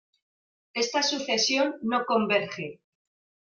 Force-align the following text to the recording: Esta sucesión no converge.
Esta 0.73 1.03
sucesión 1.03 1.67
no 1.83 2.07
converge. 2.07 2.67